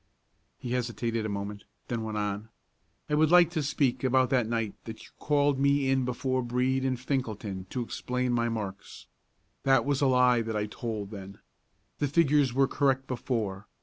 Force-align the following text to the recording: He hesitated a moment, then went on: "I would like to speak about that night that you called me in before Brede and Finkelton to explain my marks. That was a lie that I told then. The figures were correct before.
He 0.57 0.71
hesitated 0.71 1.27
a 1.27 1.29
moment, 1.29 1.65
then 1.87 2.01
went 2.01 2.17
on: 2.17 2.49
"I 3.07 3.13
would 3.13 3.29
like 3.29 3.51
to 3.51 3.61
speak 3.61 4.03
about 4.03 4.31
that 4.31 4.47
night 4.47 4.73
that 4.85 4.99
you 5.03 5.09
called 5.19 5.59
me 5.59 5.91
in 5.91 6.05
before 6.05 6.41
Brede 6.41 6.83
and 6.83 6.97
Finkelton 6.99 7.65
to 7.69 7.83
explain 7.83 8.33
my 8.33 8.49
marks. 8.49 9.05
That 9.61 9.85
was 9.85 10.01
a 10.01 10.07
lie 10.07 10.41
that 10.41 10.57
I 10.57 10.65
told 10.65 11.11
then. 11.11 11.37
The 11.99 12.07
figures 12.07 12.51
were 12.51 12.67
correct 12.67 13.05
before. 13.05 13.67